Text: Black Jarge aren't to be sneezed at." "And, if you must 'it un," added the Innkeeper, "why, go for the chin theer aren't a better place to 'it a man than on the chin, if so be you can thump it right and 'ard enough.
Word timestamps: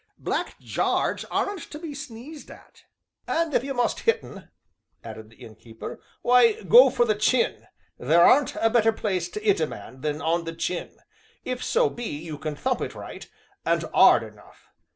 Black 0.17 0.57
Jarge 0.59 1.25
aren't 1.29 1.61
to 1.69 1.77
be 1.77 1.93
sneezed 1.93 2.49
at." 2.49 2.85
"And, 3.27 3.53
if 3.53 3.63
you 3.63 3.75
must 3.75 4.07
'it 4.07 4.23
un," 4.23 4.49
added 5.03 5.29
the 5.29 5.35
Innkeeper, 5.35 6.01
"why, 6.23 6.53
go 6.63 6.89
for 6.89 7.05
the 7.05 7.13
chin 7.13 7.67
theer 7.99 8.21
aren't 8.21 8.55
a 8.55 8.71
better 8.71 8.91
place 8.93 9.29
to 9.29 9.47
'it 9.47 9.59
a 9.59 9.67
man 9.67 10.01
than 10.01 10.19
on 10.19 10.45
the 10.45 10.55
chin, 10.55 10.97
if 11.45 11.63
so 11.63 11.87
be 11.87 12.05
you 12.17 12.39
can 12.39 12.55
thump 12.55 12.81
it 12.81 12.95
right 12.95 13.29
and 13.63 13.85
'ard 13.93 14.23
enough. 14.23 14.69